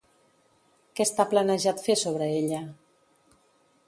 Què 0.99 1.05
està 1.09 1.25
planejat 1.33 1.83
fer 1.89 1.97
sobre 2.05 2.31
ella? 2.39 2.63